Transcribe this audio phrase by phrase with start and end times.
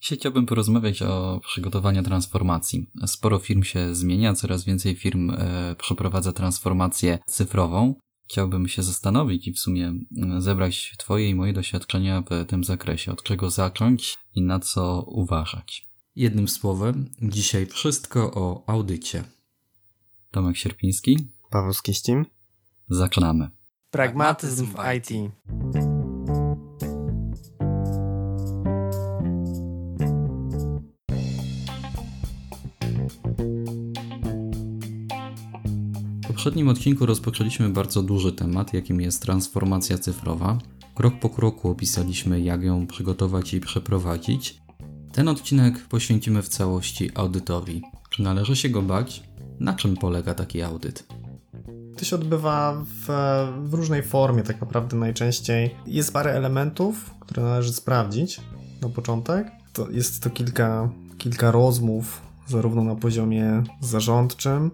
[0.00, 2.90] Dzisiaj chciałbym porozmawiać o przygotowaniu transformacji.
[3.06, 7.94] Sporo firm się zmienia, coraz więcej firm e, przeprowadza transformację cyfrową.
[8.24, 9.92] Chciałbym się zastanowić i w sumie
[10.38, 13.12] zebrać Twoje i moje doświadczenia w tym zakresie.
[13.12, 15.86] Od czego zacząć i na co uważać.
[16.16, 19.24] Jednym słowem, dzisiaj wszystko o audycie.
[20.30, 21.18] Tomek Sierpiński.
[21.50, 22.26] Paweł Skiścim.
[22.88, 23.50] Zaczynamy.
[23.90, 25.10] Pragmatyzm w IT.
[36.40, 40.58] Poprzednim odcinku rozpoczęliśmy bardzo duży temat, jakim jest transformacja cyfrowa.
[40.94, 44.62] Krok po kroku opisaliśmy, jak ją przygotować i przeprowadzić.
[45.12, 47.82] Ten odcinek poświęcimy w całości audytowi.
[48.10, 49.22] Czy należy się go bać?
[49.58, 51.06] Na czym polega taki audyt?
[51.96, 53.06] To się odbywa w,
[53.68, 55.74] w, różnej formie, tak naprawdę najczęściej.
[55.86, 58.40] Jest parę elementów, które należy sprawdzić
[58.82, 59.50] na początek.
[59.72, 64.70] To jest to kilka, kilka rozmów, zarówno na poziomie zarządczym,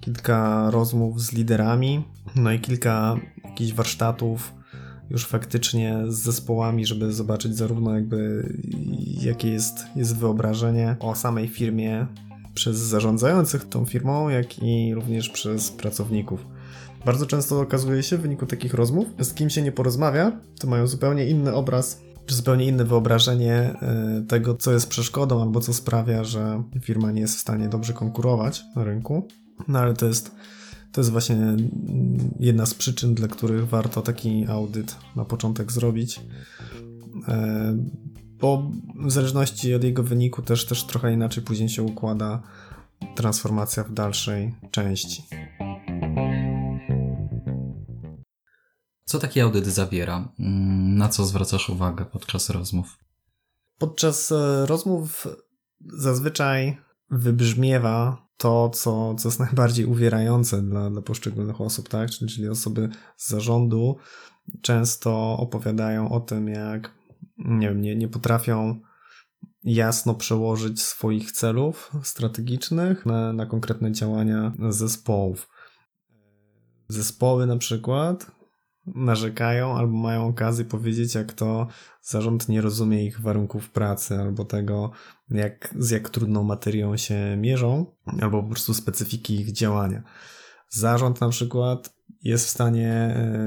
[0.00, 2.04] kilka rozmów z liderami,
[2.36, 4.54] no i kilka jakichś warsztatów
[5.10, 8.48] już faktycznie z zespołami, żeby zobaczyć zarówno jakby
[9.20, 12.06] jakie jest, jest wyobrażenie o samej firmie
[12.54, 16.46] przez zarządzających tą firmą, jak i również przez pracowników.
[17.06, 20.86] Bardzo często okazuje się w wyniku takich rozmów, z kim się nie porozmawia, to mają
[20.86, 26.62] zupełnie inny obraz, zupełnie inne wyobrażenie e, tego, co jest przeszkodą, albo co sprawia, że
[26.80, 29.28] firma nie jest w stanie dobrze konkurować na rynku.
[29.68, 30.30] No ale to jest,
[30.92, 31.56] to jest właśnie
[32.40, 36.20] jedna z przyczyn, dla których warto taki audyt na początek zrobić.
[37.28, 37.76] E,
[38.40, 38.70] bo
[39.06, 42.42] w zależności od jego wyniku też, też trochę inaczej później się układa
[43.14, 45.22] transformacja w dalszej części.
[49.04, 50.28] Co taki audyt zawiera?
[50.96, 52.98] Na co zwracasz uwagę podczas rozmów?
[53.78, 55.26] Podczas e, rozmów
[55.80, 56.76] zazwyczaj
[57.10, 62.10] wybrzmiewa to, co, co jest najbardziej uwierające dla, dla poszczególnych osób, tak?
[62.10, 63.96] Czyli, czyli osoby z zarządu
[64.62, 66.94] często opowiadają o tym, jak
[67.38, 68.80] nie, wiem, nie, nie potrafią
[69.64, 75.48] jasno przełożyć swoich celów strategicznych na, na konkretne działania zespołów.
[76.88, 78.37] Zespoły na przykład
[78.94, 81.66] narzekają albo mają okazję powiedzieć, jak to
[82.02, 84.90] zarząd nie rozumie ich warunków pracy albo tego,
[85.30, 87.86] jak, z jak trudną materią się mierzą,
[88.20, 90.02] albo po prostu specyfiki ich działania.
[90.68, 93.42] Zarząd na przykład jest w stanie e,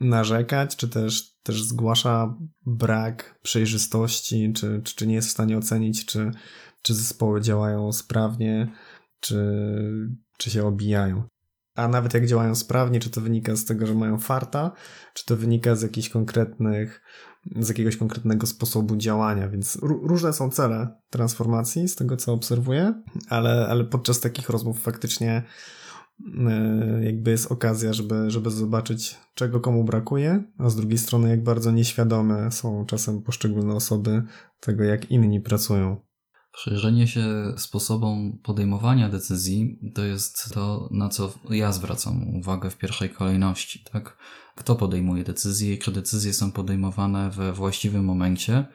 [0.00, 2.36] narzekać, czy też, też zgłasza
[2.66, 6.30] brak przejrzystości, czy, czy, czy nie jest w stanie ocenić, czy,
[6.82, 8.72] czy zespoły działają sprawnie,
[9.20, 9.38] czy,
[10.38, 11.22] czy się obijają.
[11.74, 14.72] A nawet jak działają sprawnie, czy to wynika z tego, że mają farta,
[15.14, 17.02] czy to wynika z jakichś konkretnych,
[17.56, 23.66] z jakiegoś konkretnego sposobu działania, więc różne są cele transformacji z tego, co obserwuję, ale,
[23.68, 25.42] ale podczas takich rozmów faktycznie
[26.20, 31.42] yy, jakby jest okazja, żeby, żeby zobaczyć, czego komu brakuje, a z drugiej strony, jak
[31.42, 34.22] bardzo nieświadome są czasem poszczególne osoby
[34.60, 36.11] tego, jak inni pracują.
[36.52, 37.24] Przyjrzenie się
[37.56, 44.16] sposobom podejmowania decyzji to jest to, na co ja zwracam uwagę w pierwszej kolejności, tak?
[44.56, 48.66] Kto podejmuje decyzje i czy decyzje są podejmowane we właściwym momencie,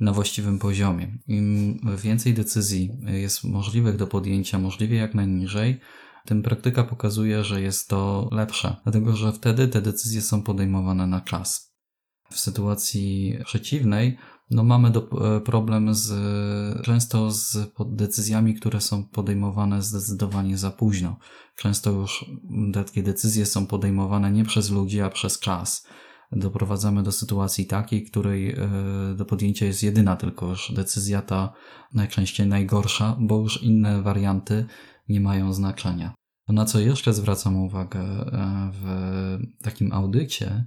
[0.00, 1.18] na właściwym poziomie.
[1.28, 5.80] Im więcej decyzji jest możliwych do podjęcia, możliwie jak najniżej,
[6.24, 11.20] tym praktyka pokazuje, że jest to lepsze, dlatego że wtedy te decyzje są podejmowane na
[11.20, 11.75] czas.
[12.30, 14.18] W sytuacji przeciwnej
[14.50, 16.12] no mamy do, e, problem z,
[16.84, 21.16] często z decyzjami, które są podejmowane zdecydowanie za późno.
[21.56, 22.24] Często już
[22.72, 25.86] takie decyzje są podejmowane nie przez ludzi, a przez czas.
[26.32, 28.56] Doprowadzamy do sytuacji takiej, której e,
[29.16, 31.52] do podjęcia jest jedyna tylko już decyzja ta
[31.94, 34.66] najczęściej najgorsza, bo już inne warianty
[35.08, 36.14] nie mają znaczenia.
[36.48, 38.84] Na co jeszcze zwracam uwagę e, w
[39.62, 40.66] takim audycie,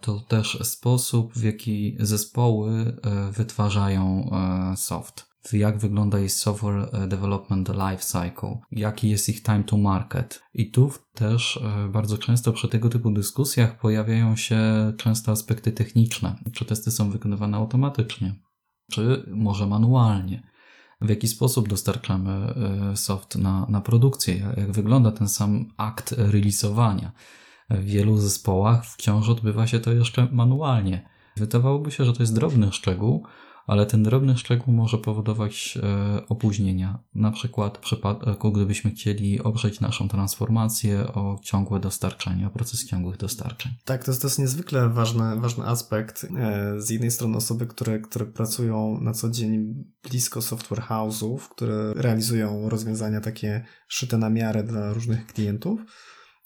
[0.00, 2.70] to też sposób, w jaki zespoły
[3.02, 5.30] e, wytwarzają e, soft.
[5.52, 10.42] Jak wygląda ich software e, development life cycle, jaki jest ich time to market.
[10.54, 14.58] I tu też bardzo często przy tego typu dyskusjach pojawiają się
[14.96, 16.36] często aspekty techniczne.
[16.52, 18.34] Czy testy są wykonywane automatycznie,
[18.90, 20.50] czy może manualnie
[21.00, 22.54] w jaki sposób dostarczamy
[22.94, 27.12] soft na, na produkcję, jak wygląda ten sam akt releasowania
[27.70, 31.08] w wielu zespołach wciąż odbywa się to jeszcze manualnie.
[31.36, 33.26] Wydawałoby się, że to jest drobny szczegół,
[33.66, 36.98] ale ten drobny szczegół może powodować e, opóźnienia.
[37.14, 43.16] Na przykład w przypadku, gdybyśmy chcieli oprzeć naszą transformację o ciągłe dostarczenie, o proces ciągłych
[43.16, 43.72] dostarczeń.
[43.84, 46.26] Tak, to jest, to jest niezwykle ważny, ważny aspekt.
[46.36, 51.92] E, z jednej strony osoby, które, które pracują na co dzień blisko software house'ów, które
[51.94, 55.80] realizują rozwiązania takie szyte na miarę dla różnych klientów,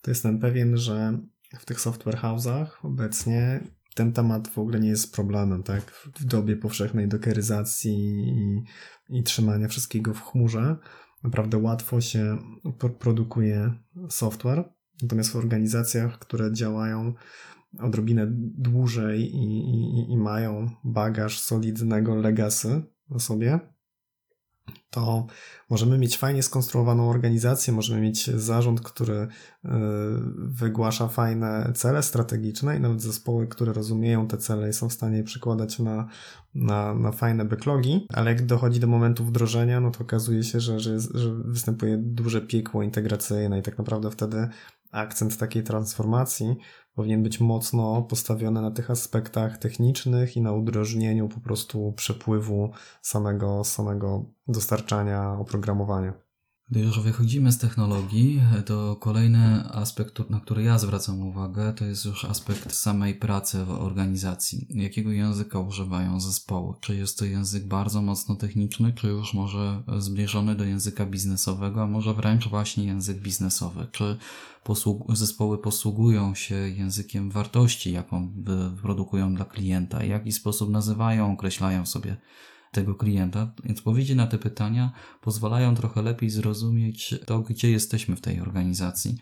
[0.05, 1.19] to jestem pewien, że
[1.59, 3.61] w tych software house'ach obecnie
[3.95, 5.91] ten temat w ogóle nie jest problemem, tak?
[5.91, 7.95] W dobie powszechnej dokeryzacji
[8.29, 8.65] i,
[9.19, 10.77] i trzymania wszystkiego w chmurze
[11.23, 12.39] naprawdę łatwo się
[12.99, 13.75] produkuje
[14.09, 14.65] software.
[15.03, 17.15] Natomiast w organizacjach, które działają
[17.81, 18.27] odrobinę
[18.59, 23.61] dłużej i, i, i mają bagaż solidnego legacy na sobie,
[24.94, 25.26] to
[25.70, 29.29] możemy mieć fajnie skonstruowaną organizację, możemy mieć zarząd, który e,
[30.37, 35.17] wygłasza fajne cele strategiczne i nawet zespoły, które rozumieją te cele i są w stanie
[35.17, 36.08] je przekładać na,
[36.55, 40.81] na, na fajne backlogi, ale jak dochodzi do momentu wdrożenia, no to okazuje się, że,
[40.81, 44.49] że, że występuje duże piekło integracyjne i tak naprawdę wtedy
[44.94, 46.56] akcent takiej transformacji
[46.94, 52.70] powinien być mocno postawiony na tych aspektach technicznych i na udrożnieniu po prostu przepływu
[53.02, 56.12] samego, samego dostarczania oprogramowania.
[56.71, 62.05] Gdy już wychodzimy z technologii, to kolejny aspekt, na który ja zwracam uwagę, to jest
[62.05, 64.67] już aspekt samej pracy w organizacji.
[64.71, 66.75] Jakiego języka używają zespoły?
[66.81, 71.87] Czy jest to język bardzo mocno techniczny, czy już może zbliżony do języka biznesowego, a
[71.87, 73.87] może wręcz właśnie język biznesowy?
[73.93, 74.19] Czy
[74.65, 78.33] posług zespoły posługują się językiem wartości, jaką
[78.83, 79.99] produkują dla klienta?
[79.99, 82.17] W jaki sposób nazywają, określają sobie
[82.75, 83.53] tego klienta.
[83.71, 89.19] Odpowiedzi na te pytania pozwalają trochę lepiej zrozumieć to, gdzie jesteśmy w tej organizacji.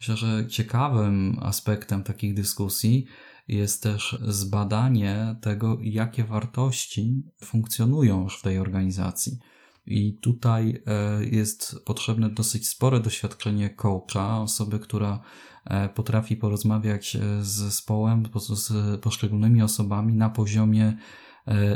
[0.00, 3.06] Myślę, że ciekawym aspektem takich dyskusji
[3.48, 9.38] jest też zbadanie tego, jakie wartości funkcjonują już w tej organizacji.
[9.86, 15.20] I tutaj e, jest potrzebne dosyć spore doświadczenie coacha, osoby, która
[15.64, 18.22] e, potrafi porozmawiać e, z zespołem,
[18.54, 20.96] z poszczególnymi osobami na poziomie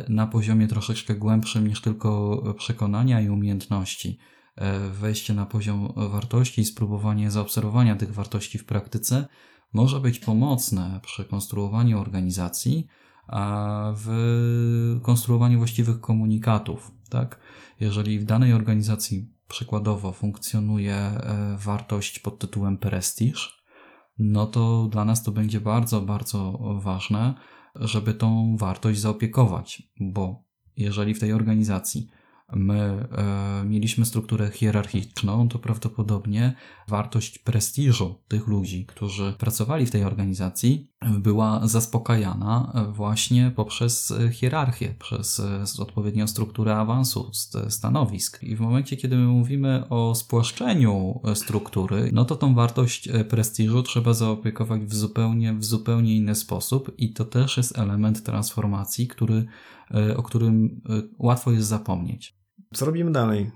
[0.09, 4.19] na poziomie troszeczkę głębszym niż tylko przekonania i umiejętności.
[4.59, 9.29] E, wejście na poziom wartości i spróbowanie zaobserwowania tych wartości w praktyce
[9.73, 12.87] może być pomocne przy konstruowaniu organizacji,
[13.26, 16.91] a w konstruowaniu właściwych komunikatów.
[17.11, 17.41] Tak?
[17.81, 23.65] Jeżeli w danej organizacji przykładowo funkcjonuje e, wartość pod tytułem prestiż,
[24.19, 27.35] no to dla nas to będzie bardzo, bardzo ważne,
[27.80, 30.44] żeby tą wartość zaopiekować, bo
[30.76, 32.08] jeżeli w tej organizacji
[32.52, 36.54] my e, mieliśmy strukturę hierarchiczną, to prawdopodobnie
[36.88, 45.40] wartość prestiżu tych ludzi, którzy pracowali w tej organizacji, była zaspokajana właśnie poprzez hierarchię, przez
[45.80, 47.30] odpowiednią strukturę awansu
[47.68, 48.42] stanowisk.
[48.42, 54.12] I w momencie, kiedy my mówimy o spłaszczeniu struktury, no to tą wartość prestiżu trzeba
[54.12, 59.46] zaopiekować w zupełnie, w zupełnie inny sposób i to też jest element transformacji, który,
[60.16, 60.80] o którym
[61.18, 62.38] łatwo jest zapomnieć.
[62.75, 63.50] Co robimy dalej?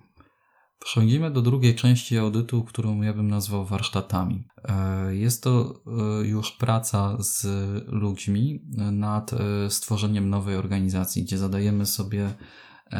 [0.84, 4.44] Przechodzimy do drugiej części audytu, którą ja bym nazwał warsztatami.
[4.64, 7.46] E, jest to e, już praca z
[7.88, 8.62] ludźmi
[8.92, 12.34] nad e, stworzeniem nowej organizacji, gdzie zadajemy sobie,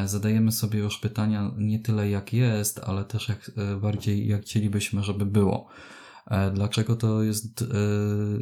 [0.05, 3.51] zadajemy sobie już pytania nie tyle jak jest, ale też jak
[3.81, 5.69] bardziej jak chcielibyśmy, żeby było.
[6.27, 7.67] E, dlaczego to jest, e,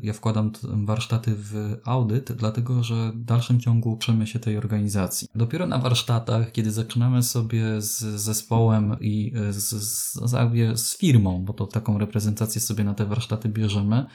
[0.02, 2.32] ja wkładam warsztaty w audyt?
[2.32, 5.28] Dlatego, że w dalszym ciągu uczymy się tej organizacji.
[5.34, 11.52] Dopiero na warsztatach, kiedy zaczynamy sobie z zespołem i e, z, z, z firmą, bo
[11.52, 14.06] to taką reprezentację sobie na te warsztaty bierzemy,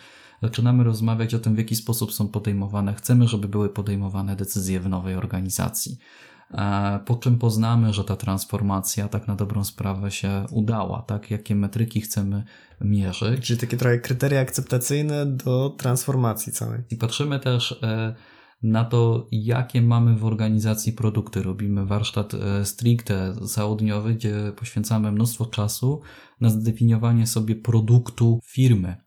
[0.42, 2.94] zaczynamy rozmawiać o tym, w jaki sposób są podejmowane.
[2.94, 5.98] Chcemy, żeby były podejmowane decyzje w nowej organizacji.
[6.52, 11.32] E, po czym poznamy, że ta transformacja tak na dobrą sprawę się udała, tak?
[11.32, 12.44] Jakie metryki chcemy
[12.82, 13.46] mierzyć.
[13.46, 16.80] Czyli takie trochę kryteria akceptacyjne do transformacji całej.
[16.92, 18.16] I patrzymy też e,
[18.64, 21.44] na to, jakie mamy w organizacji produkty.
[21.44, 26.02] Robimy warsztat e, stricte załodniowy, gdzie poświęcamy mnóstwo czasu
[26.42, 29.05] na zdefiniowanie sobie produktu firmy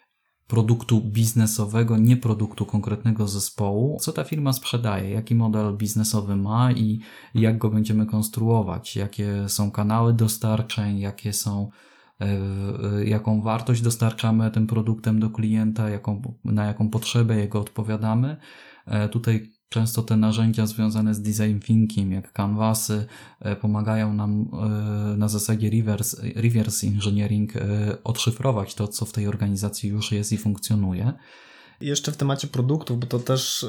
[0.49, 7.01] produktu biznesowego, nie produktu konkretnego zespołu, co ta firma sprzedaje, jaki model biznesowy ma i
[7.35, 11.71] jak go będziemy konstruować, jakie są kanały dostarczeń, jakie są
[12.21, 18.37] e, e, jaką wartość dostarczamy tym produktem do klienta, jaką, na jaką potrzebę jego odpowiadamy.
[18.87, 23.07] E, tutaj Często te narzędzia związane z design thinking, jak canvasy,
[23.41, 29.27] e, pomagają nam e, na zasadzie reverse, reverse engineering e, odszyfrować to, co w tej
[29.27, 31.13] organizacji już jest i funkcjonuje.
[31.81, 33.67] Jeszcze w temacie produktów, bo to też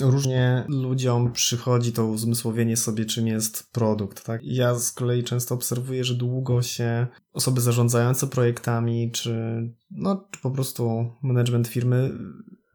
[0.00, 4.24] różnie ludziom przychodzi to uzmysłowienie sobie, czym jest produkt.
[4.24, 4.40] Tak?
[4.44, 10.50] Ja z kolei często obserwuję, że długo się osoby zarządzające projektami, czy, no, czy po
[10.50, 12.10] prostu management firmy,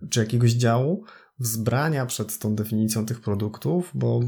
[0.09, 1.03] czy jakiegoś działu
[1.39, 4.19] wzbrania przed tą definicją tych produktów, bo,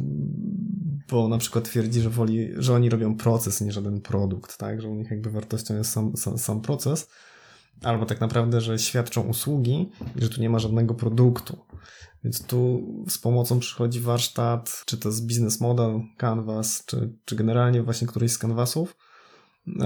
[1.09, 4.81] bo na przykład twierdzi, że, woli, że oni robią proces, nie żaden produkt, tak?
[4.81, 7.09] że u nich jakby wartością jest sam, sam, sam proces,
[7.83, 11.57] albo tak naprawdę, że świadczą usługi i że tu nie ma żadnego produktu.
[12.23, 17.83] Więc tu z pomocą przychodzi warsztat, czy to z business model, canvas, czy, czy generalnie
[17.83, 18.95] właśnie któryś z canvasów,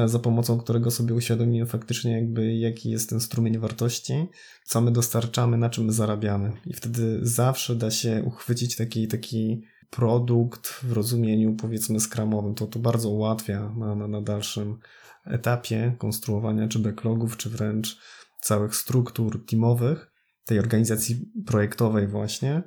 [0.06, 4.27] za pomocą którego sobie uświadomimy faktycznie jakby jaki jest ten strumień wartości,
[4.65, 6.51] co my dostarczamy, na czym my zarabiamy.
[6.65, 12.56] I wtedy zawsze da się uchwycić taki, taki produkt w rozumieniu powiedzmy skramowym.
[12.56, 14.80] To to bardzo ułatwia na, na, na dalszym
[15.25, 17.98] etapie konstruowania czy backlogów, czy wręcz
[18.42, 20.12] całych struktur teamowych,
[20.46, 22.63] tej organizacji projektowej właśnie,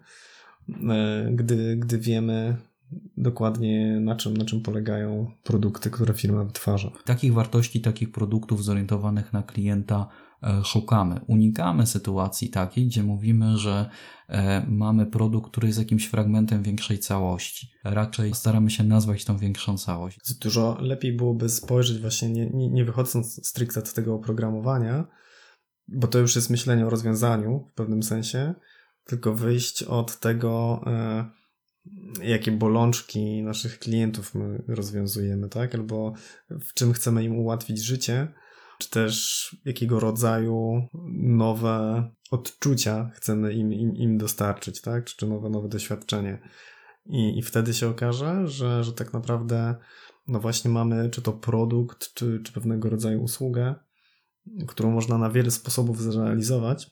[0.91, 2.57] e, gdy, gdy wiemy
[3.17, 6.91] dokładnie na czym, na czym polegają produkty, które firma wytwarza.
[7.05, 10.09] Takich wartości, takich produktów zorientowanych na klienta
[10.43, 11.21] E, szukamy.
[11.27, 13.91] Unikamy sytuacji takiej, gdzie mówimy, że
[14.29, 17.71] e, mamy produkt, który jest jakimś fragmentem większej całości.
[17.85, 20.19] Raczej staramy się nazwać tą większą całość.
[20.41, 25.07] Dużo lepiej byłoby spojrzeć właśnie, nie, nie, nie wychodząc stricte z tego oprogramowania,
[25.89, 28.55] bo to już jest myślenie o rozwiązaniu w pewnym sensie,
[29.05, 31.31] tylko wyjść od tego, e,
[32.23, 35.75] jakie bolączki naszych klientów my rozwiązujemy, tak?
[35.75, 36.13] Albo
[36.51, 38.29] w czym chcemy im ułatwić życie,
[38.79, 40.89] czy też jakiego rodzaju
[41.23, 45.05] nowe odczucia chcemy im, im, im dostarczyć, tak?
[45.05, 46.39] Czy, czy nowe, nowe doświadczenie.
[47.07, 49.75] I, I wtedy się okaże, że, że tak naprawdę
[50.29, 53.75] no właśnie mamy czy to produkt, czy, czy pewnego rodzaju usługę,
[54.67, 56.91] którą można na wiele sposobów zrealizować.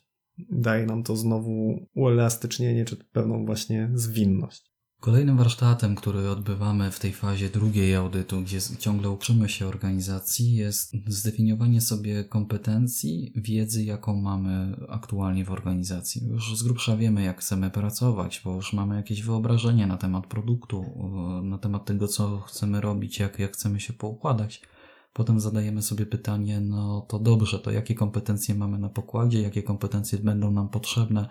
[0.51, 4.74] Daje nam to znowu uelastycznienie, czy pewną właśnie zwinność.
[5.05, 10.93] Kolejnym warsztatem, który odbywamy w tej fazie drugiej audytu, gdzie ciągle uczymy się organizacji, jest
[11.07, 16.29] zdefiniowanie sobie kompetencji, wiedzy, jaką mamy aktualnie w organizacji.
[16.29, 20.85] Już z grubsza wiemy, jak chcemy pracować, bo już mamy jakieś wyobrażenie na temat produktu,
[21.43, 24.63] na temat tego, co chcemy robić, jak, jak chcemy się poukładać.
[25.15, 30.19] Potem zadajemy sobie pytanie, no to dobrze, to jakie kompetencje mamy na pokładzie, jakie kompetencje
[30.19, 31.29] będą nam potrzebne,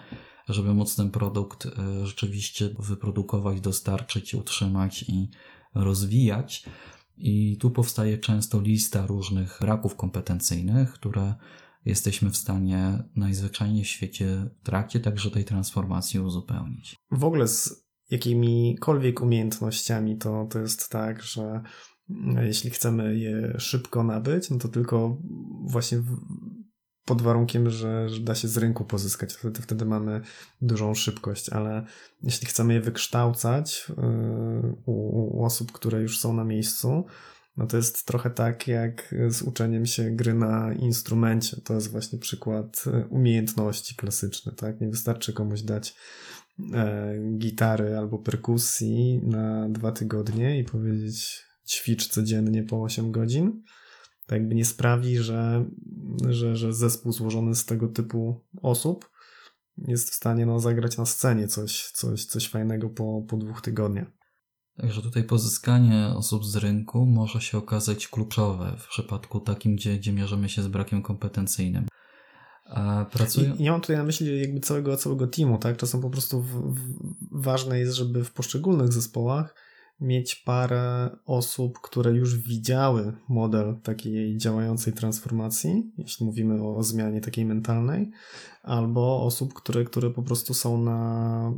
[0.49, 5.29] żeby móc ten produkt e, rzeczywiście wyprodukować, dostarczyć, utrzymać i
[5.75, 6.65] rozwijać.
[7.17, 11.35] I tu powstaje często lista różnych braków kompetencyjnych, które
[11.85, 16.95] jesteśmy w stanie najzwyczajniej w świecie w trakcie także tej transformacji uzupełnić.
[17.11, 21.61] W ogóle z jakimikolwiek umiejętnościami to, to jest tak, że
[22.41, 25.17] jeśli chcemy je szybko nabyć, no to tylko
[25.65, 26.01] właśnie
[27.05, 29.33] pod warunkiem, że, że, da się z rynku pozyskać.
[29.33, 30.21] Wtedy, wtedy mamy
[30.61, 31.85] dużą szybkość, ale
[32.23, 37.05] jeśli chcemy je wykształcać yy, u, u osób, które już są na miejscu,
[37.57, 41.61] no to jest trochę tak jak z uczeniem się gry na instrumencie.
[41.61, 44.81] To jest właśnie przykład yy, umiejętności klasyczny, tak?
[44.81, 45.95] Nie wystarczy komuś dać
[46.73, 53.63] e, gitary albo perkusji na dwa tygodnie i powiedzieć ćwicz codziennie po 8 godzin
[54.27, 55.65] to jakby nie sprawi, że,
[56.29, 59.09] że, że zespół złożony z tego typu osób
[59.77, 64.07] jest w stanie no, zagrać na scenie coś, coś, coś fajnego po, po dwóch tygodniach.
[64.77, 70.13] Także tutaj pozyskanie osób z rynku może się okazać kluczowe w przypadku takim, gdzie, gdzie
[70.13, 71.87] mierzymy się z brakiem kompetencyjnym.
[73.11, 73.55] Pracują...
[73.55, 75.77] I, ja mam tutaj na myśli jakby całego, całego teamu, tak?
[75.77, 76.97] Czasem po prostu w, w,
[77.31, 79.55] ważne jest, żeby w poszczególnych zespołach
[79.99, 87.45] mieć parę osób, które już widziały model takiej działającej transformacji, jeśli mówimy o zmianie takiej
[87.45, 88.11] mentalnej,
[88.63, 91.53] albo osób, które, które po prostu są na,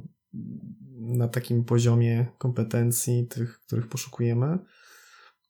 [0.99, 4.59] na takim poziomie kompetencji, tych, których poszukujemy.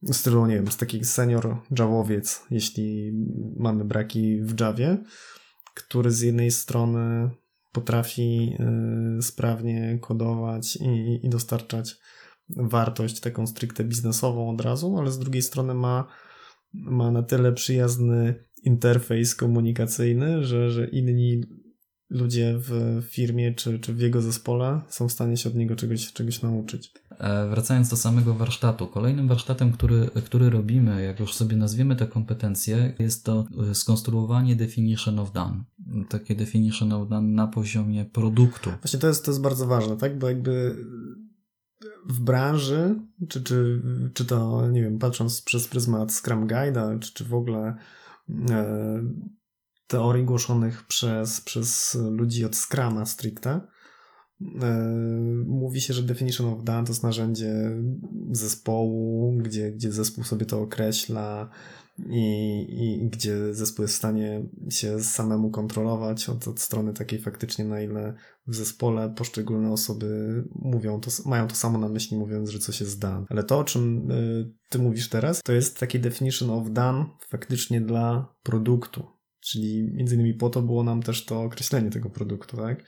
[0.01, 3.13] Z stylu, nie wiem, z taki senior Javowiec, jeśli
[3.57, 4.97] mamy braki w Javie,
[5.75, 7.29] który z jednej strony
[7.71, 8.57] potrafi
[9.19, 11.97] y, sprawnie kodować i, i dostarczać
[12.49, 16.07] wartość taką stricte biznesową od razu, ale z drugiej strony ma,
[16.73, 21.41] ma na tyle przyjazny interfejs komunikacyjny, że, że inni
[22.09, 26.13] ludzie w firmie czy, czy w jego zespole są w stanie się od niego czegoś,
[26.13, 26.93] czegoś nauczyć.
[27.19, 32.07] E, wracając do samego warsztatu, kolejnym warsztatem, który, który robimy, jak już sobie nazwiemy te
[32.07, 35.63] kompetencje, jest to e, skonstruowanie definition of done.
[36.09, 38.69] Takie definition of done na poziomie produktu.
[38.81, 40.19] Właśnie to jest, to jest bardzo ważne, tak?
[40.19, 40.75] Bo jakby
[42.05, 42.95] w branży,
[43.29, 43.81] czy, czy,
[44.13, 47.75] czy to, nie wiem, patrząc przez pryzmat Scrum Guide'a, czy, czy w ogóle
[48.49, 49.03] e,
[49.87, 53.61] teorii głoszonych przez, przez ludzi od Scrama stricte,
[55.45, 57.77] mówi się, że definition of done to jest narzędzie
[58.31, 61.49] zespołu, gdzie, gdzie zespół sobie to określa,
[61.99, 67.65] i, i gdzie zespół jest w stanie się samemu kontrolować od, od strony takiej faktycznie,
[67.65, 68.13] na ile
[68.47, 72.99] w zespole poszczególne osoby mówią to, mają to samo na myśli, mówiąc, że coś jest
[72.99, 73.25] done.
[73.29, 77.81] Ale to, o czym y, ty mówisz teraz, to jest taki definition of done faktycznie
[77.81, 79.05] dla produktu.
[79.39, 82.83] Czyli między innymi po to było nam też to określenie tego produktu, tak?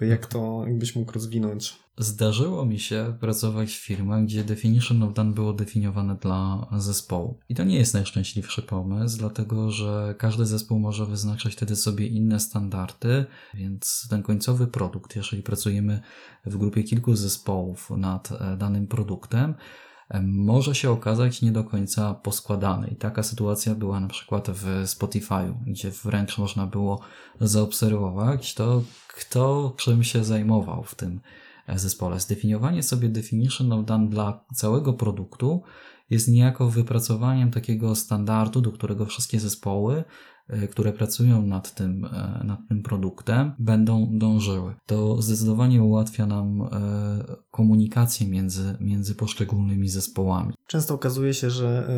[0.00, 1.81] Jak to, jakbyś mógł rozwinąć?
[1.98, 7.38] Zdarzyło mi się pracować w firmach, gdzie definition of done było definiowane dla zespołu.
[7.48, 12.40] I to nie jest najszczęśliwszy pomysł, dlatego że każdy zespół może wyznaczać wtedy sobie inne
[12.40, 16.00] standardy, więc ten końcowy produkt, jeżeli pracujemy
[16.46, 19.54] w grupie kilku zespołów nad e, danym produktem,
[20.22, 22.88] może się okazać nie do końca poskładany.
[22.88, 27.00] I taka sytuacja była na przykład w Spotify'u, gdzie wręcz można było
[27.40, 31.20] zaobserwować to, kto czym się zajmował w tym
[31.76, 32.20] zespole.
[32.20, 35.62] Zdefiniowanie sobie definition of done dla całego produktu
[36.10, 40.04] jest niejako wypracowaniem takiego standardu, do którego wszystkie zespoły
[40.48, 44.74] E, które pracują nad tym, e, nad tym produktem, będą dążyły.
[44.86, 46.68] To zdecydowanie ułatwia nam e,
[47.50, 50.54] komunikację między, między poszczególnymi zespołami.
[50.66, 51.88] Często okazuje się, że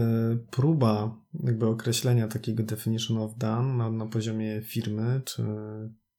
[0.50, 5.42] próba jakby określenia takiego definition of done na, na poziomie firmy, czy,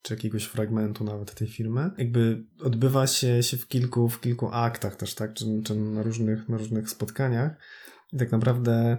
[0.05, 4.95] czy jakiegoś fragmentu nawet tej firmy, jakby odbywa się, się w kilku, w kilku aktach
[4.95, 7.51] też, tak, czy, czy na, różnych, na różnych spotkaniach.
[8.13, 8.97] I tak naprawdę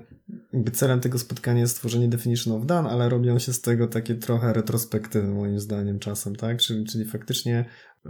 [0.52, 4.14] jakby celem tego spotkania jest stworzenie definition of done, ale robią się z tego takie
[4.14, 6.58] trochę retrospektywy moim zdaniem czasem, tak?
[6.58, 7.64] Czyli, czyli faktycznie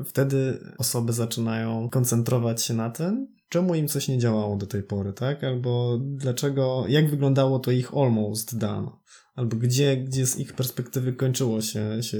[0.04, 5.12] wtedy osoby zaczynają koncentrować się na tym, czemu im coś nie działało do tej pory,
[5.12, 5.44] tak?
[5.44, 8.88] Albo dlaczego, jak wyglądało to ich almost done,
[9.36, 12.18] albo gdzie, gdzie z ich perspektywy kończyło się, się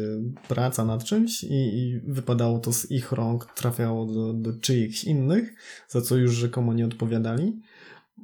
[0.48, 5.54] praca nad czymś i, i wypadało to z ich rąk, trafiało do, do czyichś innych,
[5.88, 7.60] za co już rzekomo nie odpowiadali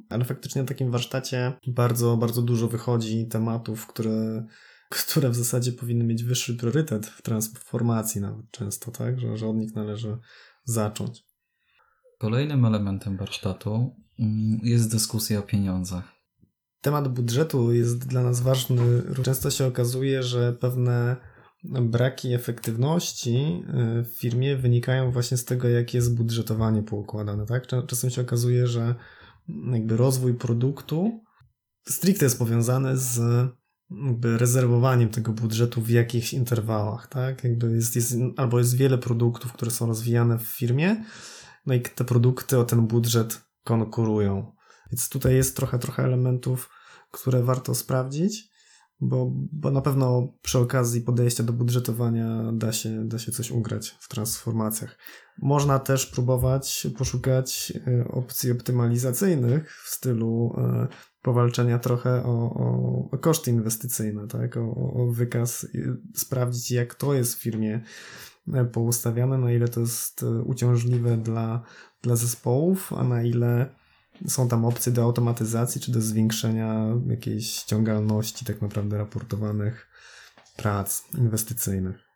[0.09, 4.45] ale faktycznie na takim warsztacie bardzo, bardzo dużo wychodzi tematów, które,
[4.89, 9.19] które w zasadzie powinny mieć wyższy priorytet w transformacji nawet często, tak?
[9.19, 10.17] Że, że od nich należy
[10.63, 11.25] zacząć.
[12.19, 16.13] Kolejnym elementem warsztatu mm, jest dyskusja o pieniądzach.
[16.83, 19.03] Temat budżetu jest dla nas ważny.
[19.23, 21.15] Często się okazuje, że pewne
[21.63, 23.63] braki efektywności
[23.99, 27.45] y, w firmie wynikają właśnie z tego, jak jest budżetowanie poukładane.
[27.45, 27.67] Tak?
[27.87, 28.95] Czasem się okazuje, że
[29.71, 31.21] jakby rozwój produktu
[31.87, 33.21] stricte jest powiązany z
[34.07, 37.43] jakby rezerwowaniem tego budżetu w jakichś interwałach, tak?
[37.43, 41.05] Jakby jest, jest, albo jest wiele produktów, które są rozwijane w firmie,
[41.65, 44.51] no i te produkty o ten budżet konkurują.
[44.91, 46.69] Więc tutaj jest trochę, trochę elementów,
[47.13, 48.53] które warto sprawdzić
[49.03, 53.89] bo, bo na pewno przy okazji podejścia do budżetowania da się, da się coś ugrać
[53.99, 54.97] w transformacjach.
[55.41, 60.87] Można też próbować poszukać e, opcji optymalizacyjnych w stylu e,
[61.21, 64.57] powalczenia trochę o, o, o koszty inwestycyjne, tak?
[64.57, 65.67] o, o wykaz,
[66.15, 67.83] sprawdzić jak to jest w firmie
[68.53, 71.63] e, poustawiane, na ile to jest uciążliwe dla,
[72.01, 73.82] dla zespołów, a na ile
[74.27, 79.87] są tam opcje do automatyzacji czy do zwiększenia jakiejś ściągalności tak naprawdę raportowanych
[80.55, 82.13] prac inwestycyjnych.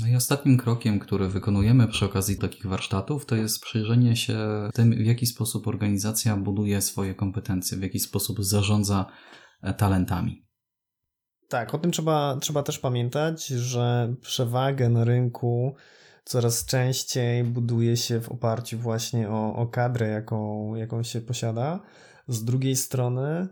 [0.00, 4.38] No i ostatnim krokiem, który wykonujemy przy okazji takich warsztatów, to jest przyjrzenie się
[4.74, 9.06] tym, w jaki sposób organizacja buduje swoje kompetencje, w jaki sposób zarządza
[9.62, 10.46] e, talentami.
[11.48, 15.74] Tak, o tym trzeba, trzeba też pamiętać, że przewagę na rynku
[16.24, 21.80] coraz częściej buduje się w oparciu właśnie o, o kadrę, jaką, jaką się posiada.
[22.28, 23.48] Z drugiej strony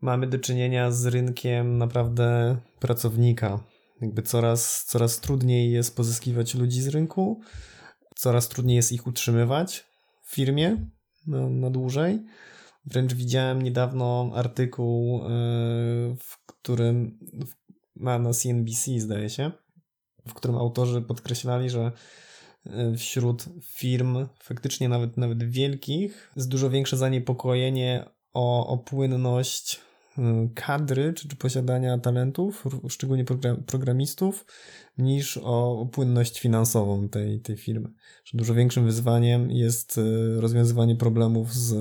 [0.00, 3.64] mamy do czynienia z rynkiem naprawdę pracownika.
[4.00, 7.40] Jakby coraz, coraz trudniej jest pozyskiwać ludzi z rynku,
[8.16, 9.84] coraz trudniej jest ich utrzymywać
[10.22, 10.76] w firmie
[11.26, 12.24] na, na dłużej.
[12.84, 15.28] Wręcz widziałem niedawno artykuł, e,
[16.18, 17.18] w którym
[17.96, 19.52] na, na CNBC zdaje się,
[20.28, 21.92] w którym autorzy podkreślali, że
[22.66, 29.80] e, wśród firm, faktycznie nawet, nawet wielkich, jest dużo większe zaniepokojenie o, o płynność
[30.18, 33.24] e, kadry czy, czy posiadania talentów, szczególnie
[33.66, 34.46] programistów,
[34.98, 37.88] niż o, o płynność finansową tej, tej firmy.
[38.24, 41.74] Że dużo większym wyzwaniem jest e, rozwiązywanie problemów z,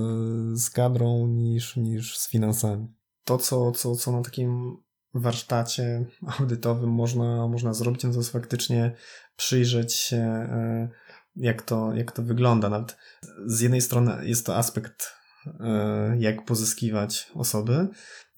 [0.59, 2.87] z kadrą niż, niż z finansami.
[3.23, 4.77] To, co, co, co na takim
[5.19, 6.05] warsztacie
[6.39, 8.95] audytowym można, można zrobić, no to jest faktycznie
[9.35, 10.89] przyjrzeć się, e,
[11.35, 12.69] jak to, jak to wygląda.
[12.69, 12.97] Nawet
[13.45, 15.13] z jednej strony jest to aspekt,
[15.59, 17.87] e, jak pozyskiwać osoby,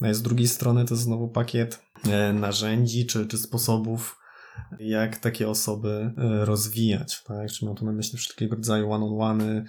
[0.01, 4.15] a z drugiej strony to jest znowu pakiet e, narzędzi czy, czy sposobów
[4.79, 6.13] jak takie osoby
[6.43, 7.51] rozwijać, tak?
[7.51, 9.65] Czy mam tu na myśli wszelkiego rodzaju one-on-one,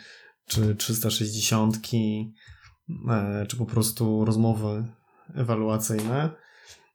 [0.51, 1.77] czy 360,
[3.11, 4.85] e, czy po prostu rozmowy
[5.35, 6.31] ewaluacyjne.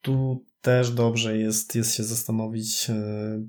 [0.06, 2.96] Tu też dobrze jest, jest się zastanowić, e,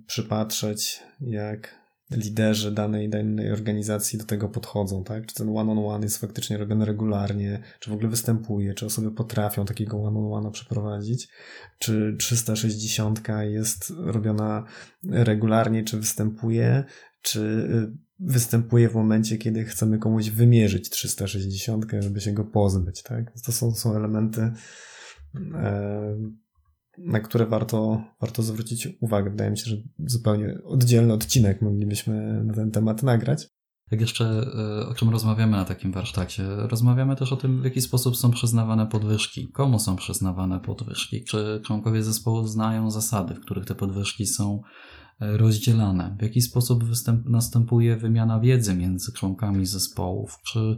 [0.06, 5.26] przypatrzeć, jak liderzy danej, danej organizacji do tego podchodzą, tak?
[5.26, 9.10] Czy ten one-on-one on one jest faktycznie robiony regularnie, czy w ogóle występuje, czy osoby
[9.10, 11.28] potrafią takiego one-on-one przeprowadzić,
[11.78, 14.64] czy 360 jest robiona
[15.04, 16.84] regularnie, czy występuje,
[17.22, 23.32] czy y, występuje w momencie, kiedy chcemy komuś wymierzyć 360, żeby się go pozbyć, tak?
[23.44, 24.52] To są, są elementy
[25.54, 26.16] e,
[26.98, 29.30] na które warto, warto zwrócić uwagę.
[29.30, 33.48] Wydaje mi się, że zupełnie oddzielny odcinek moglibyśmy na ten temat nagrać.
[33.90, 36.44] Jak jeszcze e, o czym rozmawiamy na takim warsztacie?
[36.56, 41.60] Rozmawiamy też o tym, w jaki sposób są przyznawane podwyżki, komu są przyznawane podwyżki, czy
[41.64, 44.62] członkowie zespołu znają zasady, w których te podwyżki są
[45.20, 50.76] rozdzielane, w jaki sposób występ, następuje wymiana wiedzy między członkami zespołów, czy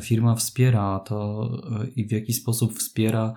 [0.00, 1.50] firma wspiera to
[1.82, 3.34] e, i w jaki sposób wspiera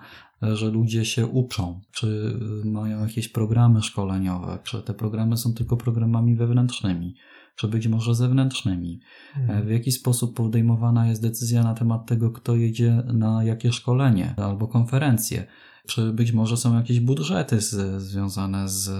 [0.52, 6.36] że ludzie się uczą, czy mają jakieś programy szkoleniowe, czy te programy są tylko programami
[6.36, 7.14] wewnętrznymi,
[7.56, 9.00] czy być może zewnętrznymi.
[9.36, 9.66] Mhm.
[9.66, 14.68] W jaki sposób podejmowana jest decyzja na temat tego, kto jedzie na jakie szkolenie albo
[14.68, 15.46] konferencje.
[15.86, 18.90] Czy być może są jakieś budżety z, związane z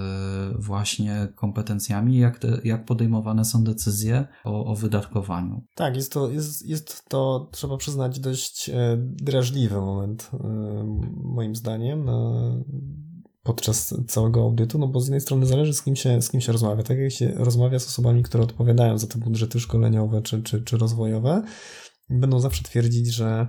[0.59, 5.63] właśnie kompetencjami, jak, te, jak podejmowane są decyzje o, o wydatkowaniu?
[5.75, 10.39] Tak, jest to, jest, jest to, trzeba przyznać, dość e, drażliwy moment, e,
[11.25, 12.09] moim zdaniem,
[13.45, 16.53] podczas całego audytu, no bo z jednej strony zależy z kim się, z kim się
[16.53, 16.83] rozmawia.
[16.83, 20.79] Tak jak się rozmawia z osobami, które odpowiadają za te budżety szkoleniowe czy, czy, czy
[20.79, 21.43] rozwojowe,
[22.11, 23.47] będą zawsze twierdzić, że,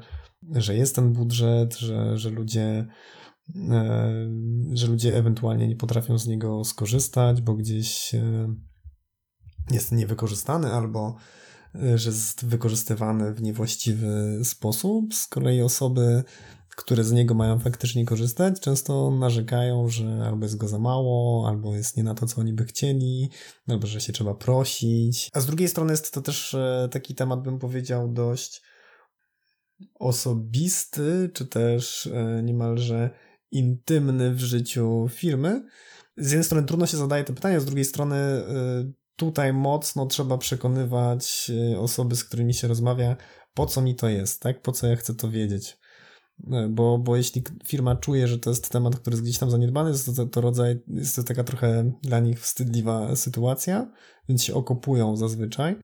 [0.51, 2.88] że jest ten budżet, że, że ludzie
[3.71, 4.10] E,
[4.73, 8.55] że ludzie ewentualnie nie potrafią z niego skorzystać, bo gdzieś e,
[9.71, 11.15] jest niewykorzystany albo
[11.75, 15.13] e, że jest wykorzystywany w niewłaściwy sposób.
[15.13, 16.23] Z kolei osoby,
[16.75, 21.75] które z niego mają faktycznie korzystać, często narzekają, że albo jest go za mało, albo
[21.75, 23.29] jest nie na to, co oni by chcieli,
[23.67, 25.29] albo że się trzeba prosić.
[25.33, 26.55] A z drugiej strony jest to też
[26.91, 28.61] taki temat, bym powiedział, dość
[29.99, 32.09] osobisty, czy też
[32.43, 33.09] niemalże
[33.51, 35.63] intymny w życiu firmy.
[36.17, 40.38] Z jednej strony trudno się zadaje to pytanie, z drugiej strony y, tutaj mocno trzeba
[40.38, 43.15] przekonywać osoby, z którymi się rozmawia,
[43.53, 44.61] po co mi to jest, tak?
[44.61, 45.77] Po co ja chcę to wiedzieć.
[46.39, 49.91] Y, bo, bo jeśli firma czuje, że to jest temat, który jest gdzieś tam zaniedbany,
[50.15, 53.91] to, to rodzaj, jest to taka trochę dla nich wstydliwa sytuacja,
[54.30, 55.76] więc się okopują zazwyczaj.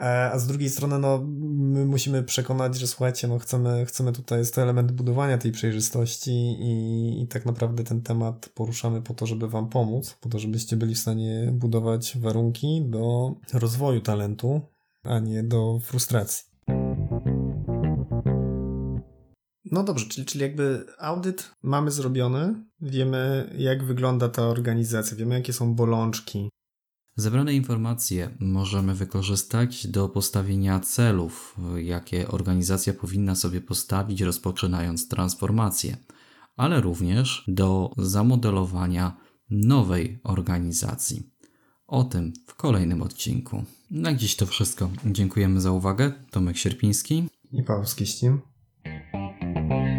[0.00, 4.38] E, a z drugiej strony, no, my musimy przekonać, że słuchajcie, no, chcemy, chcemy tutaj,
[4.38, 6.30] jest to element budowania tej przejrzystości
[6.60, 10.76] i, i tak naprawdę ten temat poruszamy po to, żeby Wam pomóc, po to, żebyście
[10.76, 14.60] byli w stanie budować warunki do rozwoju talentu,
[15.02, 16.55] a nie do frustracji.
[19.70, 25.52] No dobrze, czyli, czyli jakby audyt mamy zrobiony, wiemy jak wygląda ta organizacja, wiemy jakie
[25.52, 26.50] są bolączki,
[27.18, 35.96] Zebrane informacje możemy wykorzystać do postawienia celów, jakie organizacja powinna sobie postawić, rozpoczynając transformację,
[36.56, 39.16] ale również do zamodelowania
[39.50, 41.30] nowej organizacji.
[41.86, 43.64] O tym w kolejnym odcinku.
[43.90, 44.90] Na dziś to wszystko.
[45.06, 46.12] Dziękujemy za uwagę.
[46.30, 48.38] Tomek Sierpiński i Paweł Skiścin.
[49.56, 49.95] Thank you.